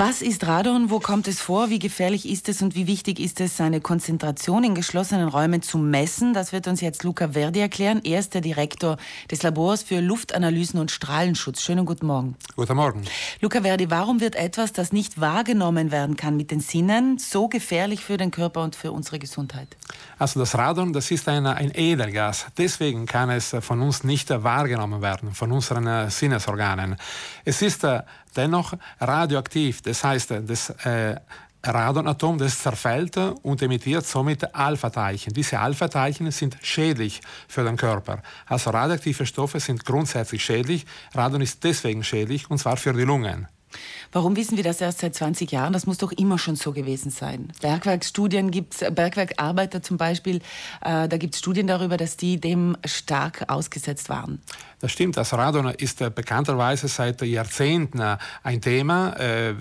Was 0.00 0.22
ist 0.22 0.46
Radon? 0.46 0.90
Wo 0.90 1.00
kommt 1.00 1.26
es 1.26 1.40
vor? 1.40 1.70
Wie 1.70 1.80
gefährlich 1.80 2.28
ist 2.28 2.48
es 2.48 2.62
und 2.62 2.76
wie 2.76 2.86
wichtig 2.86 3.18
ist 3.18 3.40
es, 3.40 3.56
seine 3.56 3.80
Konzentration 3.80 4.62
in 4.62 4.76
geschlossenen 4.76 5.26
Räumen 5.26 5.60
zu 5.60 5.76
messen? 5.76 6.34
Das 6.34 6.52
wird 6.52 6.68
uns 6.68 6.80
jetzt 6.80 7.02
Luca 7.02 7.30
Verdi 7.30 7.58
erklären. 7.58 8.00
Er 8.04 8.20
ist 8.20 8.32
der 8.32 8.40
Direktor 8.40 8.96
des 9.28 9.42
Labors 9.42 9.82
für 9.82 9.98
Luftanalysen 9.98 10.78
und 10.78 10.92
Strahlenschutz. 10.92 11.62
Schönen 11.62 11.84
guten 11.84 12.06
Morgen. 12.06 12.36
Guten 12.54 12.76
Morgen. 12.76 13.02
Luca 13.40 13.62
Verdi, 13.62 13.90
warum 13.90 14.20
wird 14.20 14.36
etwas, 14.36 14.72
das 14.72 14.92
nicht 14.92 15.20
wahrgenommen 15.20 15.90
werden 15.90 16.16
kann 16.16 16.36
mit 16.36 16.52
den 16.52 16.60
Sinnen, 16.60 17.18
so 17.18 17.48
gefährlich 17.48 18.04
für 18.04 18.18
den 18.18 18.30
Körper 18.30 18.62
und 18.62 18.76
für 18.76 18.92
unsere 18.92 19.18
Gesundheit? 19.18 19.76
Also 20.16 20.38
das 20.38 20.56
Radon, 20.56 20.92
das 20.92 21.10
ist 21.10 21.28
ein, 21.28 21.44
ein 21.44 21.72
Edelgas. 21.74 22.46
Deswegen 22.56 23.06
kann 23.06 23.30
es 23.30 23.56
von 23.62 23.82
uns 23.82 24.04
nicht 24.04 24.30
wahrgenommen 24.30 25.02
werden, 25.02 25.34
von 25.34 25.50
unseren 25.50 26.08
Sinnesorganen. 26.08 26.94
Es 27.44 27.62
ist 27.62 27.82
äh, 27.82 28.02
dennoch 28.38 28.72
radioaktiv. 29.00 29.82
Das 29.82 30.02
heißt, 30.04 30.32
das 30.46 30.70
äh, 30.84 31.16
Radonatom, 31.64 32.38
das 32.38 32.62
zerfällt 32.62 33.16
und 33.16 33.60
emittiert 33.62 34.06
somit 34.06 34.54
Alpha-Teilchen. 34.54 35.32
Diese 35.34 35.58
Alpha-Teilchen 35.58 36.30
sind 36.30 36.56
schädlich 36.62 37.20
für 37.48 37.64
den 37.64 37.76
Körper. 37.76 38.22
Also 38.46 38.70
radioaktive 38.70 39.26
Stoffe 39.26 39.58
sind 39.58 39.84
grundsätzlich 39.84 40.44
schädlich. 40.44 40.86
Radon 41.14 41.40
ist 41.40 41.64
deswegen 41.64 42.04
schädlich, 42.04 42.48
und 42.48 42.58
zwar 42.58 42.76
für 42.76 42.92
die 42.92 43.02
Lungen. 43.02 43.48
Warum 44.12 44.36
wissen 44.36 44.56
wir 44.56 44.64
das 44.64 44.80
erst 44.80 45.00
seit 45.00 45.14
20 45.14 45.52
Jahren? 45.52 45.72
Das 45.72 45.86
muss 45.86 45.98
doch 45.98 46.12
immer 46.12 46.38
schon 46.38 46.56
so 46.56 46.72
gewesen 46.72 47.10
sein. 47.10 47.52
Bergwerksstudien 47.60 48.50
gibt 48.50 48.74
es, 48.74 48.94
Bergwerkarbeiter 48.94 49.82
zum 49.82 49.96
Beispiel, 49.96 50.36
äh, 50.80 51.08
da 51.08 51.16
gibt 51.16 51.34
es 51.34 51.40
Studien 51.40 51.66
darüber, 51.66 51.96
dass 51.96 52.16
die 52.16 52.40
dem 52.40 52.76
stark 52.84 53.44
ausgesetzt 53.48 54.08
waren. 54.08 54.40
Das 54.80 54.92
stimmt. 54.92 55.16
Das 55.16 55.32
Radon 55.32 55.70
ist 55.70 56.00
äh, 56.00 56.08
bekannterweise 56.08 56.86
seit 56.86 57.20
Jahrzehnten 57.22 57.98
äh, 57.98 58.16
ein 58.44 58.60
Thema. 58.60 59.12
Äh, 59.18 59.54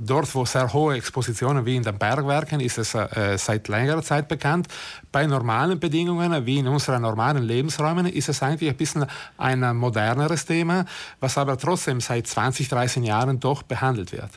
dort, 0.00 0.34
wo 0.34 0.46
sehr 0.46 0.72
hohe 0.72 0.96
Expositionen 0.96 1.66
wie 1.66 1.76
in 1.76 1.82
den 1.82 1.98
Bergwerken, 1.98 2.60
ist 2.60 2.78
es 2.78 2.94
äh, 2.94 3.36
seit 3.36 3.68
längerer 3.68 4.02
Zeit 4.02 4.26
bekannt. 4.26 4.68
Bei 5.12 5.26
normalen 5.26 5.78
Bedingungen, 5.78 6.46
wie 6.46 6.58
in 6.58 6.66
unseren 6.66 7.02
normalen 7.02 7.42
Lebensräumen, 7.42 8.06
ist 8.06 8.30
es 8.30 8.42
eigentlich 8.42 8.70
ein 8.70 8.76
bisschen 8.76 9.04
ein 9.36 9.76
moderneres 9.76 10.46
Thema, 10.46 10.86
was 11.20 11.36
aber 11.36 11.58
trotzdem 11.58 12.00
seit 12.00 12.26
20, 12.26 12.68
30 12.68 13.04
Jahren 13.04 13.40
doch 13.44 13.62
behandelt 13.62 14.12
wird. 14.12 14.30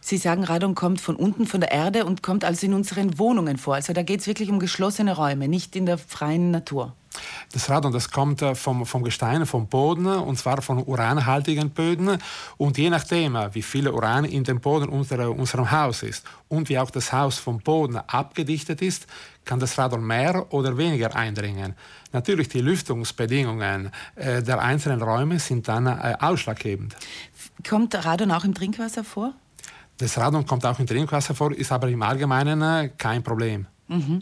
Sie 0.00 0.16
sagen, 0.16 0.44
Radon 0.44 0.74
kommt 0.74 1.00
von 1.00 1.16
unten, 1.16 1.46
von 1.46 1.60
der 1.60 1.72
Erde 1.72 2.06
und 2.06 2.22
kommt 2.22 2.44
also 2.44 2.64
in 2.66 2.72
unseren 2.72 3.18
Wohnungen 3.18 3.58
vor. 3.58 3.74
Also 3.74 3.92
da 3.92 4.02
geht 4.02 4.20
es 4.20 4.26
wirklich 4.26 4.48
um 4.48 4.58
geschlossene 4.58 5.14
Räume, 5.14 5.48
nicht 5.48 5.76
in 5.76 5.84
der 5.84 5.98
freien 5.98 6.50
Natur. 6.50 6.94
Das 7.52 7.70
Radon, 7.70 7.92
das 7.92 8.10
kommt 8.10 8.42
äh, 8.42 8.54
vom, 8.54 8.84
vom 8.84 9.02
Gestein, 9.02 9.46
vom 9.46 9.68
Boden, 9.68 10.06
und 10.06 10.36
zwar 10.36 10.60
von 10.60 10.82
uranhaltigen 10.82 11.70
Böden. 11.70 12.18
Und 12.58 12.76
je 12.76 12.90
nachdem, 12.90 13.36
äh, 13.36 13.54
wie 13.54 13.62
viel 13.62 13.88
Uran 13.88 14.24
in 14.24 14.44
dem 14.44 14.60
Boden 14.60 14.88
unserer, 14.88 15.30
unserem 15.30 15.70
Haus 15.70 16.02
ist 16.02 16.26
und 16.48 16.68
wie 16.68 16.78
auch 16.78 16.90
das 16.90 17.12
Haus 17.12 17.38
vom 17.38 17.58
Boden 17.60 17.96
abgedichtet 17.96 18.82
ist, 18.82 19.06
kann 19.46 19.60
das 19.60 19.78
Radon 19.78 20.06
mehr 20.06 20.52
oder 20.52 20.76
weniger 20.76 21.16
eindringen. 21.16 21.74
Natürlich, 22.12 22.48
die 22.48 22.60
Lüftungsbedingungen 22.60 23.92
äh, 24.16 24.42
der 24.42 24.60
einzelnen 24.60 25.00
Räume 25.00 25.38
sind 25.38 25.68
dann 25.68 25.86
äh, 25.86 26.16
ausschlaggebend. 26.20 26.96
Kommt 27.66 27.94
Radon 27.94 28.30
auch 28.30 28.44
im 28.44 28.54
Trinkwasser 28.54 29.04
vor? 29.04 29.32
Das 29.96 30.16
Radon 30.18 30.46
kommt 30.46 30.66
auch 30.66 30.78
im 30.78 30.86
Trinkwasser 30.86 31.34
vor, 31.34 31.52
ist 31.52 31.72
aber 31.72 31.88
im 31.88 32.02
Allgemeinen 32.02 32.62
äh, 32.62 32.90
kein 32.96 33.22
Problem. 33.22 33.66
Mhm. 33.88 34.20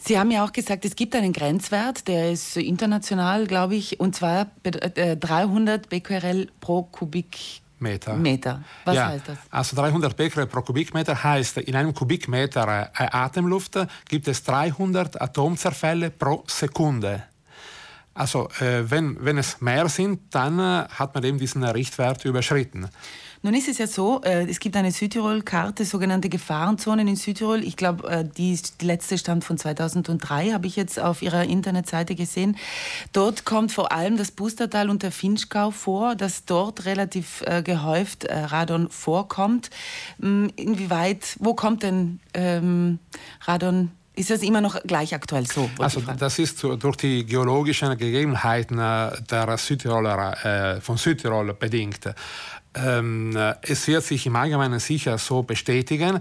Sie 0.00 0.18
haben 0.18 0.30
ja 0.30 0.44
auch 0.44 0.52
gesagt, 0.52 0.84
es 0.84 0.96
gibt 0.96 1.14
einen 1.14 1.32
Grenzwert, 1.32 2.06
der 2.06 2.30
ist 2.30 2.56
international, 2.56 3.46
glaube 3.46 3.74
ich, 3.74 3.98
und 3.98 4.14
zwar 4.14 4.46
300 4.62 5.84
äh, 5.84 5.88
Becquerel 5.88 6.48
pro 6.60 6.84
Kubikmeter. 6.84 8.14
Meter. 8.14 8.62
Was 8.84 8.94
ja, 8.94 9.08
heißt 9.08 9.28
das? 9.28 9.38
Also 9.50 9.76
300 9.76 10.16
Becquerel 10.16 10.46
pro 10.46 10.62
Kubikmeter 10.62 11.22
heißt, 11.22 11.58
in 11.58 11.74
einem 11.74 11.94
Kubikmeter 11.94 12.90
äh, 12.96 13.08
Atemluft 13.10 13.78
gibt 14.08 14.28
es 14.28 14.44
300 14.44 15.20
Atomzerfälle 15.20 16.10
pro 16.10 16.44
Sekunde. 16.46 17.24
Also 18.14 18.48
äh, 18.60 18.90
wenn, 18.90 19.16
wenn 19.24 19.38
es 19.38 19.60
mehr 19.60 19.88
sind, 19.88 20.34
dann 20.34 20.58
hat 20.60 21.14
man 21.14 21.24
eben 21.24 21.38
diesen 21.38 21.64
Richtwert 21.64 22.24
überschritten. 22.24 22.88
Nun 23.42 23.54
ist 23.54 23.68
es 23.68 23.78
ja 23.78 23.86
so, 23.86 24.20
äh, 24.24 24.48
es 24.48 24.58
gibt 24.58 24.76
eine 24.76 24.90
Südtirol-Karte, 24.90 25.84
sogenannte 25.84 26.28
Gefahrenzonen 26.28 27.06
in 27.06 27.14
Südtirol. 27.14 27.62
Ich 27.62 27.76
glaube, 27.76 28.08
äh, 28.08 28.24
die, 28.24 28.58
die 28.80 28.84
letzte 28.84 29.16
stand 29.16 29.44
von 29.44 29.56
2003, 29.56 30.50
habe 30.50 30.66
ich 30.66 30.74
jetzt 30.74 30.98
auf 30.98 31.22
Ihrer 31.22 31.44
Internetseite 31.44 32.16
gesehen. 32.16 32.56
Dort 33.12 33.44
kommt 33.44 33.70
vor 33.70 33.92
allem 33.92 34.16
das 34.16 34.32
Bustertal 34.32 34.90
und 34.90 35.04
der 35.04 35.12
Finchgau 35.12 35.70
vor, 35.70 36.16
dass 36.16 36.46
dort 36.46 36.84
relativ 36.84 37.42
äh, 37.46 37.62
gehäuft 37.62 38.26
Radon 38.28 38.90
vorkommt. 38.90 39.70
Ähm, 40.22 40.50
inwieweit, 40.56 41.36
wo 41.38 41.54
kommt 41.54 41.84
denn 41.84 42.20
ähm, 42.34 42.98
Radon 43.42 43.92
ist 44.18 44.30
das 44.30 44.42
immer 44.42 44.60
noch 44.60 44.82
gleich 44.82 45.14
aktuell 45.14 45.46
so? 45.46 45.70
Also 45.78 46.00
das 46.00 46.38
ist 46.38 46.62
durch 46.62 46.96
die 46.96 47.24
geologischen 47.24 47.96
Gegebenheiten 47.96 48.78
äh, 48.78 49.22
der 49.22 49.56
Südtiroler, 49.56 50.44
äh, 50.44 50.80
von 50.80 50.96
Südtirol 50.96 51.54
bedingt. 51.54 52.12
Ähm, 52.74 53.36
es 53.62 53.86
wird 53.86 54.04
sich 54.04 54.26
im 54.26 54.36
Allgemeinen 54.36 54.80
sicher 54.80 55.16
so 55.18 55.42
bestätigen. 55.42 56.20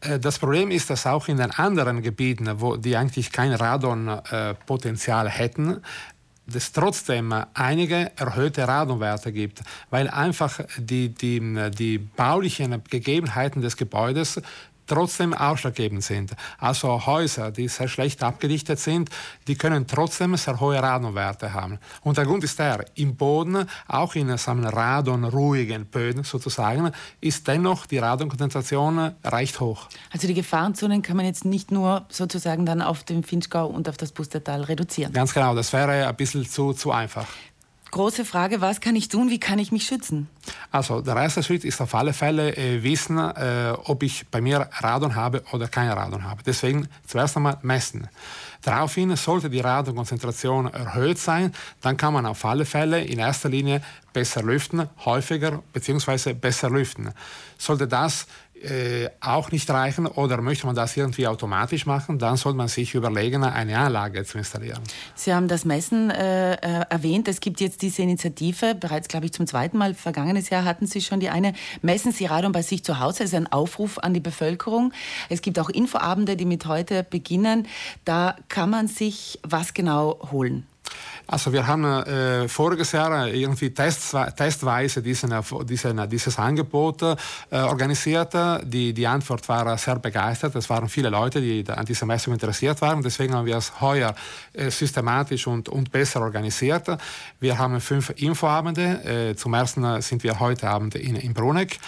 Äh, 0.00 0.18
das 0.18 0.38
Problem 0.38 0.70
ist, 0.70 0.90
dass 0.90 1.06
auch 1.06 1.28
in 1.28 1.36
den 1.36 1.50
anderen 1.52 2.02
Gebieten, 2.02 2.60
wo 2.60 2.76
die 2.76 2.96
eigentlich 2.96 3.30
kein 3.32 3.52
Radonpotenzial 3.52 5.28
hätten, 5.28 5.80
es 6.52 6.72
trotzdem 6.72 7.34
einige 7.54 8.12
erhöhte 8.16 8.68
Radonwerte 8.68 9.32
gibt, 9.32 9.62
weil 9.90 10.08
einfach 10.08 10.60
die, 10.78 11.08
die, 11.08 11.40
die 11.70 11.98
baulichen 11.98 12.82
Gegebenheiten 12.88 13.62
des 13.62 13.76
Gebäudes 13.76 14.40
trotzdem 14.86 15.34
ausschlaggebend 15.34 16.02
sind. 16.02 16.32
Also 16.58 17.06
Häuser, 17.06 17.50
die 17.50 17.68
sehr 17.68 17.88
schlecht 17.88 18.22
abgedichtet 18.22 18.78
sind, 18.78 19.10
die 19.46 19.56
können 19.56 19.86
trotzdem 19.86 20.36
sehr 20.36 20.60
hohe 20.60 20.80
Radonwerte 20.82 21.52
haben. 21.52 21.78
Und 22.02 22.16
der 22.16 22.24
Grund 22.24 22.44
ist 22.44 22.58
der, 22.58 22.84
im 22.94 23.16
Boden, 23.16 23.68
auch 23.88 24.14
in 24.14 24.30
einem 24.30 24.64
radonruhigen 24.64 25.86
Böden 25.86 26.24
sozusagen, 26.24 26.92
ist 27.20 27.46
dennoch 27.46 27.86
die 27.86 27.98
Radonkonzentration 27.98 29.12
recht 29.24 29.60
hoch. 29.60 29.88
Also 30.12 30.26
die 30.26 30.34
Gefahrenzonen 30.34 31.02
kann 31.02 31.16
man 31.16 31.26
jetzt 31.26 31.44
nicht 31.44 31.70
nur 31.70 32.06
sozusagen 32.08 32.66
dann 32.66 32.82
auf 32.82 33.04
den 33.04 33.24
Finchgau 33.24 33.66
und 33.66 33.88
auf 33.88 33.96
das 33.96 34.12
Bustertal 34.12 34.62
reduzieren? 34.62 35.12
Ganz 35.12 35.34
genau, 35.34 35.54
das 35.54 35.72
wäre 35.72 36.06
ein 36.06 36.16
bisschen 36.16 36.48
zu, 36.48 36.72
zu 36.72 36.92
einfach 36.92 37.26
große 37.96 38.26
Frage, 38.26 38.60
was 38.60 38.80
kann 38.80 38.94
ich 38.94 39.08
tun, 39.08 39.30
wie 39.30 39.40
kann 39.40 39.58
ich 39.58 39.72
mich 39.72 39.86
schützen? 39.86 40.28
Also 40.76 41.00
der 41.00 41.16
erste 41.16 41.42
Schritt 41.42 41.64
ist 41.64 41.80
auf 41.80 41.94
alle 41.94 42.12
Fälle 42.12 42.54
äh, 42.54 42.82
wissen, 42.82 43.16
äh, 43.16 43.72
ob 43.84 44.02
ich 44.02 44.26
bei 44.28 44.42
mir 44.42 44.68
Radon 44.80 45.14
habe 45.14 45.42
oder 45.52 45.68
kein 45.68 45.88
Radon 45.88 46.24
habe. 46.24 46.42
Deswegen 46.44 46.86
zuerst 47.06 47.34
einmal 47.34 47.56
messen. 47.62 48.08
Daraufhin 48.60 49.16
sollte 49.16 49.48
die 49.48 49.60
Radonkonzentration 49.60 50.70
erhöht 50.70 51.16
sein, 51.16 51.54
dann 51.80 51.96
kann 51.96 52.12
man 52.12 52.26
auf 52.26 52.44
alle 52.44 52.66
Fälle 52.66 53.02
in 53.02 53.18
erster 53.18 53.48
Linie 53.48 53.80
besser 54.12 54.42
lüften, 54.42 54.86
häufiger 55.06 55.62
bzw. 55.72 56.34
besser 56.34 56.68
lüften. 56.68 57.10
Sollte 57.56 57.88
das 57.88 58.26
äh, 58.62 59.08
auch 59.20 59.50
nicht 59.50 59.68
reichen 59.70 60.06
oder 60.06 60.40
möchte 60.40 60.66
man 60.66 60.74
das 60.74 60.96
irgendwie 60.96 61.26
automatisch 61.26 61.86
machen, 61.86 62.18
dann 62.18 62.36
sollte 62.36 62.56
man 62.56 62.68
sich 62.68 62.94
überlegen, 62.94 63.44
eine 63.44 63.78
Anlage 63.78 64.24
zu 64.24 64.38
installieren. 64.38 64.80
Sie 65.14 65.34
haben 65.34 65.48
das 65.48 65.64
Messen 65.64 66.10
äh, 66.10 66.54
äh, 66.54 66.84
erwähnt. 66.88 67.28
Es 67.28 67.40
gibt 67.40 67.60
jetzt 67.60 67.82
diese 67.82 68.02
Initiative, 68.02 68.74
bereits 68.74 69.08
glaube 69.08 69.26
ich 69.26 69.32
zum 69.32 69.46
zweiten 69.46 69.78
Mal, 69.78 69.94
vergangenes 69.94 70.50
Jahr 70.50 70.64
hatten 70.64 70.86
Sie 70.86 71.00
schon 71.00 71.20
die 71.20 71.28
eine, 71.28 71.52
Messen 71.82 72.12
Sie 72.12 72.26
Radon 72.26 72.52
bei 72.52 72.62
sich 72.62 72.82
zu 72.82 72.98
Hause. 72.98 73.20
Das 73.20 73.28
ist 73.28 73.34
ein 73.34 73.50
Aufruf 73.52 73.98
an 73.98 74.14
die 74.14 74.20
Bevölkerung. 74.20 74.92
Es 75.28 75.42
gibt 75.42 75.58
auch 75.58 75.68
Infoabende, 75.68 76.36
die 76.36 76.46
mit 76.46 76.66
heute 76.66 77.04
beginnen. 77.04 77.66
Da 78.04 78.36
kann 78.48 78.70
man 78.70 78.88
sich 78.88 79.38
was 79.42 79.74
genau 79.74 80.18
holen. 80.30 80.66
Also 81.28 81.52
wir 81.52 81.66
haben 81.66 81.84
äh, 81.84 82.48
voriges 82.48 82.92
Jahr 82.92 83.26
irgendwie 83.26 83.70
tests, 83.70 84.14
testweise 84.36 85.02
diesen, 85.02 85.34
diesen, 85.64 86.08
dieses 86.08 86.38
Angebot 86.38 87.02
äh, 87.02 87.16
organisiert. 87.50 88.32
Die, 88.62 88.92
die 88.92 89.06
Antwort 89.06 89.48
war 89.48 89.76
sehr 89.76 89.96
begeistert. 89.96 90.54
Es 90.54 90.70
waren 90.70 90.88
viele 90.88 91.08
Leute, 91.08 91.40
die 91.40 91.64
an 91.68 91.84
dieser 91.84 92.06
Messung 92.06 92.32
interessiert 92.32 92.80
waren. 92.80 93.02
Deswegen 93.02 93.34
haben 93.34 93.46
wir 93.46 93.56
es 93.56 93.80
heuer 93.80 94.14
äh, 94.52 94.70
systematisch 94.70 95.48
und, 95.48 95.68
und 95.68 95.90
besser 95.90 96.20
organisiert. 96.20 96.86
Wir 97.40 97.58
haben 97.58 97.80
fünf 97.80 98.10
Infoabende. 98.16 99.30
Äh, 99.30 99.34
zum 99.34 99.54
ersten 99.54 100.00
sind 100.02 100.22
wir 100.22 100.38
heute 100.38 100.68
Abend 100.68 100.94
in, 100.94 101.16
in 101.16 101.34
Bruneck. 101.34 101.78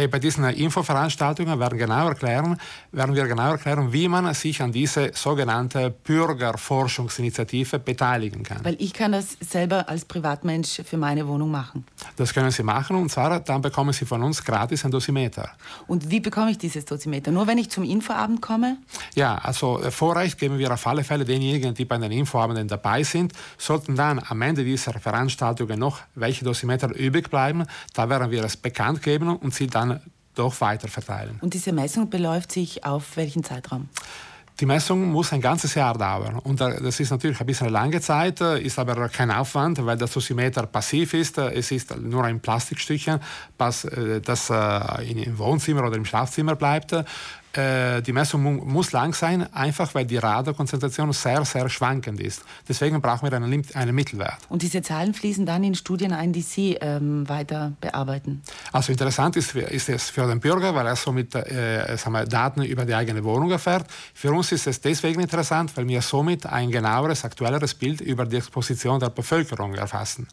Äh, 0.00 0.08
bei 0.08 0.18
diesen 0.18 0.44
Infoveranstaltungen 0.44 1.58
werden, 1.60 1.78
genau 1.78 2.08
erklären, 2.08 2.58
werden 2.90 3.14
wir 3.14 3.26
genau 3.26 3.50
erklären, 3.50 3.92
wie 3.92 4.08
man 4.08 4.32
sich 4.32 4.62
an 4.62 4.72
diese 4.72 5.10
sogenannte 5.14 5.90
Bürgerforschungsinitiative 5.90 7.78
beteiligen 7.78 8.42
kann. 8.42 8.64
Weil 8.64 8.76
ich 8.78 8.94
kann 8.94 9.12
das 9.12 9.36
selber 9.40 9.88
als 9.88 10.06
Privatmensch 10.06 10.80
für 10.84 10.96
meine 10.96 11.28
Wohnung 11.28 11.50
machen. 11.50 11.84
Das 12.16 12.32
können 12.32 12.50
Sie 12.50 12.62
machen 12.62 12.96
und 12.96 13.10
zwar 13.10 13.40
dann 13.40 13.60
bekommen 13.60 13.92
Sie 13.92 14.06
von 14.06 14.22
uns 14.22 14.42
gratis 14.42 14.84
ein 14.84 14.90
Dosimeter. 14.90 15.50
Und 15.86 16.10
wie 16.10 16.20
bekomme 16.20 16.52
ich 16.52 16.58
dieses 16.58 16.86
Dosimeter? 16.86 17.30
Nur 17.30 17.46
wenn 17.46 17.58
ich 17.58 17.68
zum 17.68 17.84
Infoabend 17.84 18.40
komme? 18.40 18.78
Ja, 19.14 19.36
also 19.36 19.82
äh, 19.82 19.90
Vorrecht 19.90 20.38
geben 20.38 20.58
wir 20.58 20.72
auf 20.72 20.86
alle 20.86 21.04
Fälle 21.04 21.26
denjenigen, 21.26 21.74
die 21.74 21.84
bei 21.84 21.98
den 21.98 22.12
Infoabenden 22.12 22.68
dabei 22.68 23.02
sind. 23.02 23.34
Sollten 23.58 23.96
dann 23.96 24.22
am 24.26 24.40
Ende 24.40 24.64
dieser 24.64 24.98
Veranstaltungen 24.98 25.78
noch 25.78 25.98
welche 26.14 26.44
Dosimeter 26.44 26.94
übrig 26.94 27.28
bleiben, 27.28 27.66
da 27.92 28.08
werden 28.08 28.30
wir 28.30 28.44
es 28.44 28.56
bekannt 28.56 29.02
geben 29.02 29.36
und 29.36 29.52
Sie 29.52 29.66
dann 29.66 29.89
doch 30.34 30.60
weiter 30.60 30.88
verteilen. 30.88 31.38
Und 31.40 31.54
diese 31.54 31.72
Messung 31.72 32.10
beläuft 32.10 32.52
sich 32.52 32.84
auf 32.84 33.16
welchen 33.16 33.42
Zeitraum? 33.44 33.88
Die 34.58 34.66
Messung 34.66 35.10
muss 35.10 35.32
ein 35.32 35.40
ganzes 35.40 35.74
Jahr 35.74 35.96
dauern. 35.96 36.38
Und 36.38 36.60
das 36.60 37.00
ist 37.00 37.10
natürlich 37.10 37.40
ein 37.40 37.46
bisschen 37.46 37.68
eine 37.68 37.72
lange 37.72 38.00
Zeit, 38.02 38.42
ist 38.42 38.78
aber 38.78 39.08
kein 39.08 39.30
Aufwand, 39.30 39.84
weil 39.86 39.96
das 39.96 40.12
Dosimeter 40.12 40.66
passiv 40.66 41.14
ist. 41.14 41.38
Es 41.38 41.70
ist 41.70 41.98
nur 41.98 42.24
ein 42.24 42.40
Plastikstückchen, 42.40 43.20
das 43.56 43.84
im 43.84 45.38
Wohnzimmer 45.38 45.86
oder 45.86 45.96
im 45.96 46.04
Schlafzimmer 46.04 46.56
bleibt. 46.56 46.94
Äh, 47.52 48.00
die 48.02 48.12
Messung 48.12 48.68
muss 48.68 48.92
lang 48.92 49.12
sein, 49.12 49.52
einfach 49.52 49.92
weil 49.94 50.04
die 50.04 50.18
Radiokonzentration 50.18 51.12
sehr, 51.12 51.44
sehr 51.44 51.68
schwankend 51.68 52.20
ist. 52.20 52.44
Deswegen 52.68 53.00
brauchen 53.00 53.28
wir 53.28 53.36
einen, 53.36 53.64
einen 53.74 53.94
Mittelwert. 53.94 54.38
Und 54.48 54.62
diese 54.62 54.82
Zahlen 54.82 55.14
fließen 55.14 55.46
dann 55.46 55.64
in 55.64 55.74
Studien 55.74 56.12
ein, 56.12 56.32
die 56.32 56.42
Sie 56.42 56.74
ähm, 56.80 57.28
weiter 57.28 57.72
bearbeiten? 57.80 58.42
Also 58.72 58.92
interessant 58.92 59.36
ist, 59.36 59.54
ist, 59.56 59.88
es 59.88 60.10
für 60.10 60.28
den 60.28 60.38
Bürger, 60.38 60.74
weil 60.74 60.86
er 60.86 60.96
somit 60.96 61.34
äh, 61.34 61.96
wir, 61.96 62.26
Daten 62.26 62.62
über 62.62 62.84
die 62.84 62.94
eigene 62.94 63.24
Wohnung 63.24 63.50
erfährt. 63.50 63.86
Für 64.14 64.32
uns 64.32 64.52
ist 64.52 64.68
es 64.68 64.80
deswegen 64.80 65.20
interessant, 65.20 65.76
weil 65.76 65.88
wir 65.88 66.02
somit 66.02 66.46
ein 66.46 66.70
genaueres, 66.70 67.24
aktuelleres 67.24 67.74
Bild 67.74 68.00
über 68.00 68.26
die 68.26 68.36
Exposition 68.36 69.00
der 69.00 69.10
Bevölkerung 69.10 69.74
erfassen. 69.74 70.28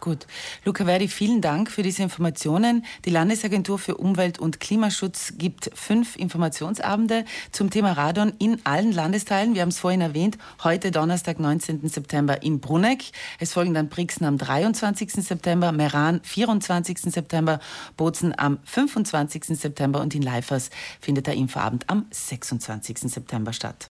Gut. 0.00 0.26
Luca 0.64 0.84
Verdi, 0.84 1.08
vielen 1.08 1.40
Dank 1.40 1.70
für 1.70 1.82
diese 1.82 2.02
Informationen. 2.02 2.84
Die 3.04 3.10
Landesagentur 3.10 3.78
für 3.78 3.96
Umwelt 3.96 4.38
und 4.38 4.60
Klimaschutz 4.60 5.34
gibt 5.36 5.70
fünf 5.74 6.16
Informationsabende 6.16 7.24
zum 7.50 7.70
Thema 7.70 7.92
Radon 7.92 8.32
in 8.38 8.64
allen 8.64 8.92
Landesteilen. 8.92 9.54
Wir 9.54 9.62
haben 9.62 9.70
es 9.70 9.78
vorhin 9.78 10.00
erwähnt, 10.00 10.38
heute 10.62 10.90
Donnerstag, 10.90 11.40
19. 11.40 11.88
September 11.88 12.42
in 12.42 12.60
Bruneck. 12.60 13.04
Es 13.40 13.52
folgen 13.52 13.74
dann 13.74 13.88
Brixen 13.88 14.26
am 14.26 14.38
23. 14.38 15.12
September, 15.12 15.72
Meran 15.72 16.20
24. 16.22 16.98
September, 17.00 17.58
Bozen 17.96 18.38
am 18.38 18.58
25. 18.64 19.44
September 19.58 20.00
und 20.00 20.14
in 20.14 20.22
Leifers 20.22 20.70
findet 21.00 21.26
der 21.26 21.34
Infoabend 21.34 21.88
am 21.88 22.06
26. 22.10 22.98
September 23.10 23.52
statt. 23.52 23.84